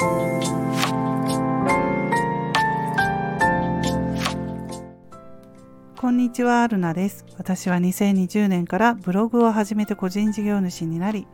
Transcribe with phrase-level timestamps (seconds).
[0.00, 0.04] こ
[6.10, 7.26] んにちは、アルナです。
[7.36, 11.26] 私は2020年からブログを始めて個人事業主になり、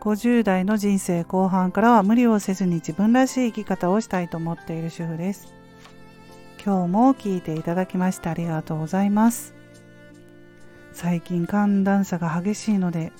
[0.00, 5.54] 50代の人生後半からは無理をせずに自分らしい生き方をしたいと思っている主婦です。
[6.64, 9.54] 今日も聞いていただきましてありがとうございます。
[10.92, 13.12] 最近寒暖差が激しいので、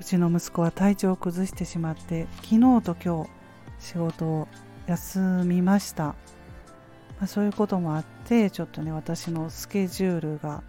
[0.00, 3.39] うちの息子は体調を崩してしまって、昨日と今日
[3.80, 4.48] 仕事を
[4.86, 6.04] 休みました。
[6.04, 10.62] まあ、そういうこともあって、ちょっとね、私のスケジュールが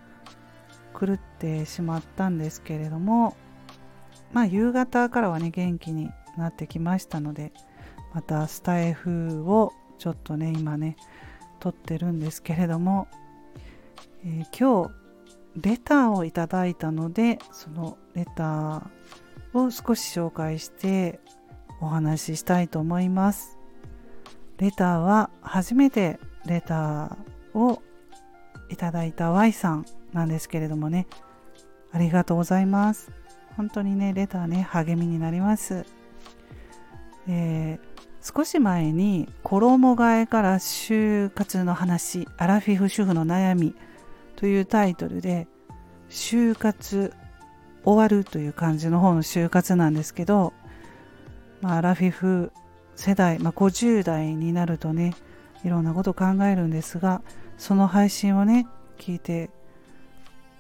[0.99, 3.36] 狂ってしまったんですけれども、
[4.34, 7.52] まあ夕方からはね元気になってきましたので
[8.13, 10.95] またスタイフをちょっとね今ね
[11.59, 13.08] 撮ってるんですけれども、
[14.25, 14.91] えー、今日
[15.55, 21.20] レターをいただいたのでそのレターを少し紹介して
[21.81, 23.58] お話ししたいと思います。
[24.58, 27.81] レターは初めてレターを
[28.69, 31.08] いただいた Y さんなんですけれどもね。
[31.91, 33.11] ありがとうございます。
[33.58, 35.86] 本当にねレターね励みになります、
[37.28, 43.75] えー、少し前に衣替えから就活の話アラフィフ主婦の悩み
[44.38, 45.47] というタイトルで
[46.09, 47.13] 就活
[47.84, 50.53] 終わるという感じの方の就活なんですけど、
[51.62, 52.52] まあ、アラフィフ
[52.95, 55.16] 世代、まあ、50代になるとね
[55.64, 57.22] いろんなこと考えるんですが
[57.58, 59.50] その配信をね聞いて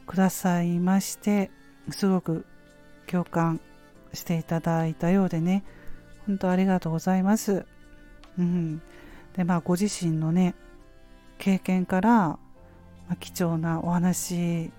[0.05, 1.51] くださいまして
[1.89, 2.45] すごく
[3.07, 3.59] 共感
[4.13, 5.63] していただいたようでね、
[6.27, 7.65] 本当ありがとうございます。
[8.37, 8.81] うん。
[9.35, 10.55] で、まあ、ご自身のね、
[11.37, 12.39] 経験から、ま
[13.09, 14.71] あ、貴重なお話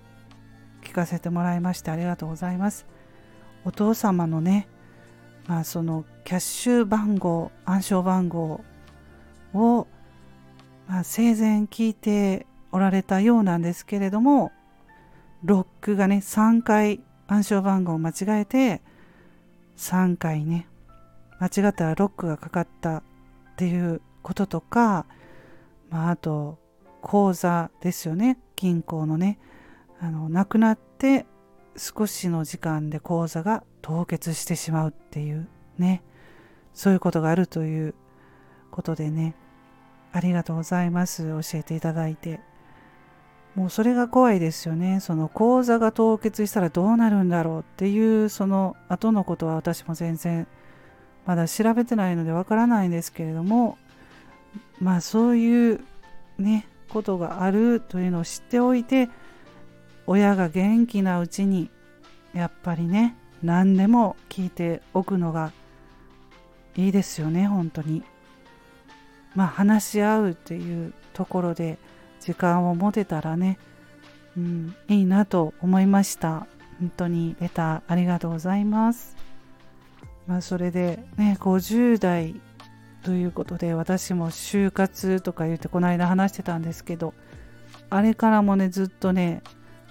[0.83, 2.85] 聞かせてもらいましてありがとうございます。
[3.65, 4.67] お父様のね、
[5.47, 8.63] まあ、そのキャッシュ番号、暗証番号
[9.53, 9.87] を、
[10.87, 14.51] まあ、生前聞いておられたようなんですけれども、
[15.43, 18.81] ロックがね、3回暗証番号を間違えて
[19.77, 20.67] 3回ね
[21.39, 23.03] 間違ったらロックがかかったっ
[23.57, 25.05] ていうこととか、
[25.89, 26.59] まあ、あと
[27.01, 28.39] 口座ですよね。
[28.55, 29.39] 銀行のね
[29.99, 31.25] あのなくなって
[31.75, 36.01] 少しの時間で口座が凍結してしまうっていうね。
[36.73, 37.93] そういうことがあるという
[38.71, 39.35] ことでね。
[40.11, 41.23] ありがとうございます。
[41.23, 42.39] 教えていただいて。
[43.55, 44.99] もうそれが怖いですよね。
[44.99, 50.47] その口座が凍結したらどうなるんだろうっていうその後のことは私も全然
[51.25, 53.77] まだ調べてないのでわからないんですけれども
[54.79, 55.81] まあそういう
[56.39, 59.09] ねことがあるというのを知っておいて
[60.07, 61.69] 親が元気なうちに
[62.33, 65.51] やっぱりね何でも聞いておくのが
[66.75, 68.03] いいですよね本当に。
[69.35, 71.77] まあ話し合うっていうところで
[72.19, 73.59] 時間を持てたらね、
[74.37, 76.47] うん、いいなと思いました。
[76.79, 79.15] 本当にレターありがとうございます。
[80.25, 82.39] まあ、それでね、50代
[83.03, 87.13] ということで私も就活とか言ってこの間話してたんですけど、
[87.89, 89.41] あれからもね、ずっとね、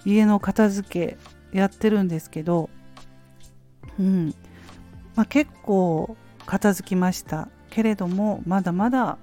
[0.05, 1.19] 家の片付け
[1.57, 2.71] やってるんですけど、
[3.99, 4.35] うん、
[5.15, 6.17] まあ、結構
[6.47, 7.49] 片付きました。
[7.71, 9.17] けれども、まだまだ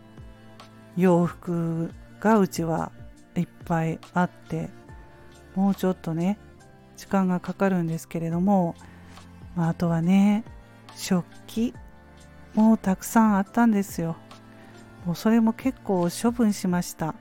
[0.97, 2.91] 洋服がうちは
[3.35, 4.69] いっぱいあって
[5.56, 6.40] もうちょっとね
[6.97, 8.75] 時間がかかるんですけれども、
[9.56, 10.44] まあ、あとはね
[10.96, 11.74] 食器
[12.56, 14.18] もたくさんあったんですよ。
[15.06, 17.16] もうそれも結構処分しました。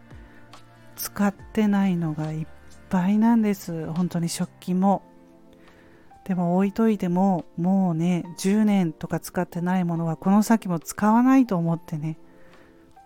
[0.97, 2.47] 使ってないのがいっ
[2.89, 3.87] ぱいなんです。
[3.93, 5.03] 本当に食器も。
[6.29, 12.19] でも置いといてももうね10年とか使ってないものはこの先も使わないと思ってね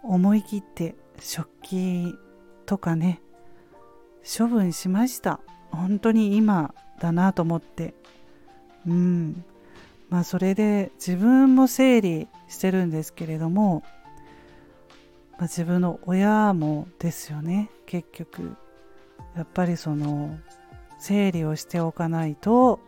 [0.03, 2.19] 思い切って食器
[2.67, 3.23] とかね
[4.25, 5.41] 処分しました。
[5.71, 7.95] 本当に今だなと思って。
[8.87, 9.45] うん。
[10.11, 13.83] まあそれで自分も整理してるんですけれども、
[15.33, 18.57] まあ、自分の親もですよね結局。
[19.37, 20.39] やっぱりその
[20.99, 22.81] 整理をしておかないと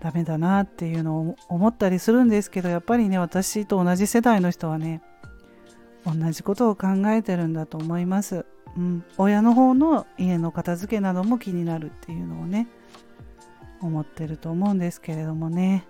[0.00, 5.02] ダメだなっていうのを思ったりするんですけどやっぱりね私と同じ世代の人はね
[6.04, 8.46] 同じことを考えてるんだと思います。
[8.76, 12.68] うん、親の方の家の片付けなども気になるっていうのをね
[13.80, 15.84] 思ってると思うんですけれどもね。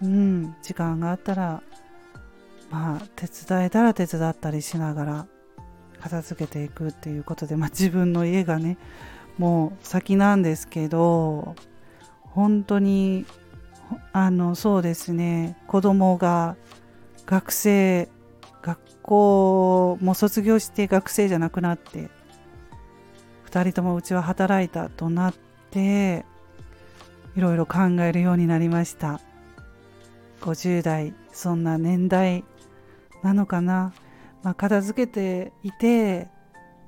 [0.00, 0.54] うん。
[0.62, 1.62] 時間があったら
[2.70, 5.26] まあ手伝えたら手伝ったりしながら
[6.00, 8.78] 片付けていくっていうことで、まあ、自分の家がね
[9.36, 11.54] もう先なんですけど
[12.38, 13.26] 本当に
[14.12, 15.56] あのそうですね。
[15.66, 16.54] 子供が
[17.26, 18.08] 学生
[18.62, 22.10] 学校も卒業して学生じゃなくなって
[23.50, 25.34] 2人ともうちは働いたとなっ
[25.72, 26.24] て
[27.34, 29.20] いろいろ考えるようになりました。
[30.40, 32.44] 50代そんな年代
[33.24, 33.92] なのかな、
[34.44, 36.28] まあ、片付けていて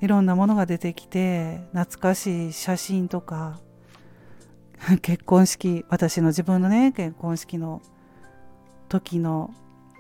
[0.01, 3.59] いろんなものが出てきて懐かしい写真とか
[5.03, 7.83] 結婚式私の自分のね結婚式の
[8.89, 9.53] 時の、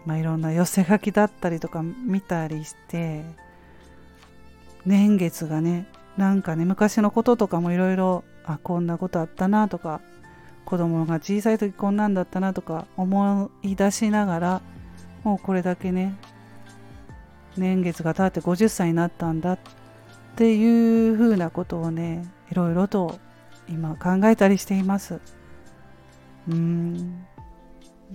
[0.06, 3.24] まあ、いろんな寄せ書きだったりとか見たりして
[4.86, 5.86] 年月がね
[6.16, 10.00] なんかね昔のこととかもいろいろあこんなことあったなとか
[10.64, 14.62] 子供が小さい時こんなんだったなとか思い出しながら
[15.24, 16.16] もうこれだけね
[17.56, 19.58] 年月が経って50歳になったんだっ
[20.36, 23.18] ていうふうなことをねいろいろと
[23.70, 25.20] 今考えたりしています。
[26.48, 27.26] うん。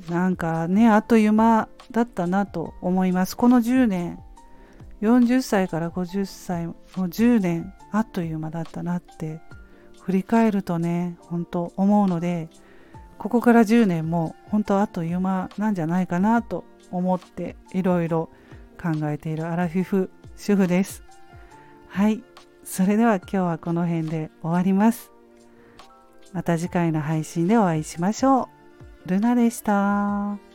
[0.10, 3.38] なんかねあっという間だったなと思います。
[3.38, 4.20] この10年
[5.02, 9.40] 40歳から50歳もう10年あっという間だったなって
[10.02, 12.50] 振り返るとね本当思うので
[13.18, 18.30] ここから10年も本当あっという間なんじゃないかなと思っていろいろ
[18.82, 21.04] 考えているアラフィフ主婦です。
[21.88, 22.24] はい。
[22.64, 25.15] それでは今日はこの辺で終わります。
[26.34, 28.50] また次回の配信でお会いしましょ
[29.06, 30.55] うルナでした。